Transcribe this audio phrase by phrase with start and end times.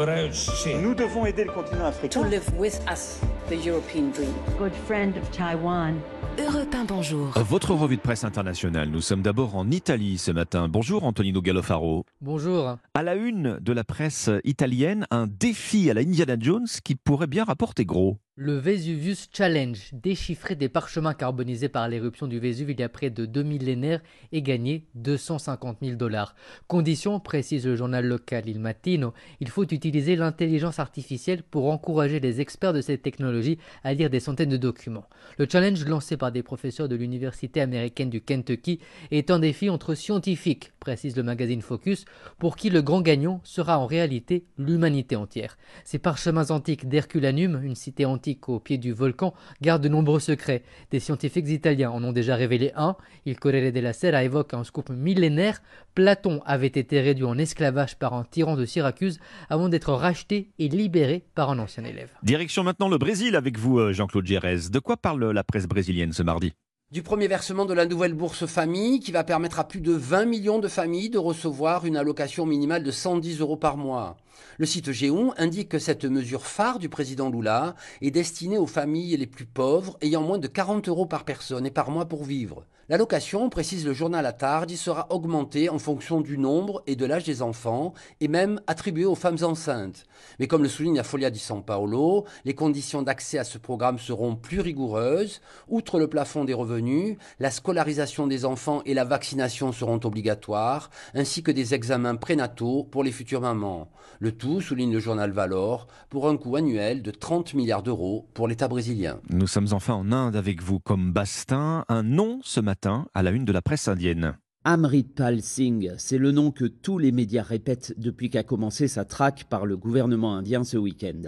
[0.00, 2.22] Nous devons aider le continent africain.
[2.22, 4.32] To live with us, the European dream.
[4.58, 5.96] Good friend of Taiwan.
[6.38, 7.34] Europe 1, bonjour.
[7.36, 8.88] Votre revue de presse internationale.
[8.88, 10.68] Nous sommes d'abord en Italie ce matin.
[10.68, 12.06] Bonjour Antonino Gallofaro.
[12.22, 12.78] Bonjour.
[12.94, 17.26] À la une de la presse italienne, un défi à la Indiana Jones qui pourrait
[17.26, 18.16] bien rapporter gros.
[18.42, 23.10] Le Vesuvius Challenge, déchiffrer des parchemins carbonisés par l'éruption du Vésuve il y a près
[23.10, 24.00] de deux millénaires
[24.32, 26.34] et gagner 250 000 dollars.
[26.66, 32.40] Condition, précise le journal local Il Mattino, il faut utiliser l'intelligence artificielle pour encourager les
[32.40, 35.04] experts de cette technologie à lire des centaines de documents.
[35.36, 38.80] Le challenge lancé par des professeurs de l'université américaine du Kentucky
[39.10, 42.06] est un défi entre scientifiques, précise le magazine Focus,
[42.38, 45.58] pour qui le grand gagnant sera en réalité l'humanité entière.
[45.84, 50.62] Ces parchemins antiques d'Herculanum, une cité antique au pied du volcan garde de nombreux secrets.
[50.90, 52.96] Des scientifiques italiens en ont déjà révélé un.
[53.26, 55.62] Il Corriere della Sera évoque un scoop millénaire.
[55.94, 60.68] Platon avait été réduit en esclavage par un tyran de Syracuse avant d'être racheté et
[60.68, 62.10] libéré par un ancien élève.
[62.22, 64.70] Direction maintenant le Brésil avec vous, euh, Jean-Claude Gérez.
[64.70, 66.52] De quoi parle la presse brésilienne ce mardi?
[66.90, 70.24] Du premier versement de la nouvelle bourse famille qui va permettre à plus de 20
[70.24, 74.16] millions de familles de recevoir une allocation minimale de 110 euros par mois.
[74.58, 79.16] Le site Géon indique que cette mesure phare du président Lula est destinée aux familles
[79.16, 82.66] les plus pauvres ayant moins de 40 euros par personne et par mois pour vivre.
[82.90, 87.22] L'allocation, précise le journal à Tardi, sera augmentée en fonction du nombre et de l'âge
[87.22, 90.06] des enfants et même attribuée aux femmes enceintes.
[90.40, 94.00] Mais comme le souligne la Folia di San Paolo, les conditions d'accès à ce programme
[94.00, 95.40] seront plus rigoureuses.
[95.68, 101.44] Outre le plafond des revenus, la scolarisation des enfants et la vaccination seront obligatoires, ainsi
[101.44, 103.88] que des examens prénataux pour les futures mamans.
[104.32, 108.68] Tout, souligne le journal Valor, pour un coût annuel de 30 milliards d'euros pour l'État
[108.68, 109.20] brésilien.
[109.30, 111.84] Nous sommes enfin en Inde avec vous comme Bastin.
[111.88, 114.36] Un nom ce matin à la une de la presse indienne.
[114.64, 119.44] Amritpal Singh, c'est le nom que tous les médias répètent depuis qu'a commencé sa traque
[119.44, 121.22] par le gouvernement indien ce week-end.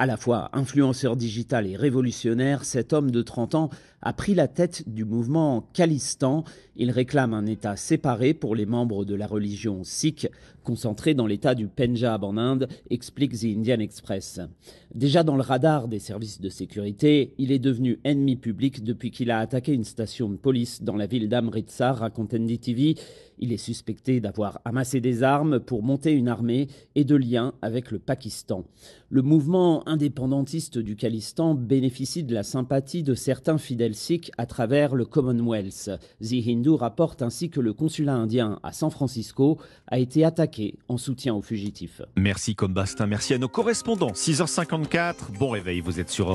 [0.00, 4.46] À la fois influenceur digital et révolutionnaire, cet homme de 30 ans a pris la
[4.46, 6.44] tête du mouvement Khalistan.
[6.76, 10.28] Il réclame un État séparé pour les membres de la religion sikh,
[10.62, 14.38] concentré dans l'État du Punjab en Inde, explique The Indian Express.
[14.94, 19.30] Déjà dans le radar des services de sécurité, il est devenu ennemi public depuis qu'il
[19.30, 22.96] a attaqué une station de police dans la ville d'Amritsar, raconte NDTV.
[23.38, 27.90] Il est suspecté d'avoir amassé des armes pour monter une armée et de liens avec
[27.90, 28.64] le Pakistan.
[29.10, 34.94] Le mouvement indépendantiste du Khalistan bénéficie de la sympathie de certains fidèles sikhs à travers
[34.94, 35.90] le Commonwealth.
[36.20, 40.98] The Hindu rapporte ainsi que le consulat indien à San Francisco a été attaqué en
[40.98, 42.02] soutien aux fugitifs.
[42.16, 44.12] Merci comme Bastin, merci à nos correspondants.
[44.12, 46.26] 6h54, bon réveil, vous êtes sur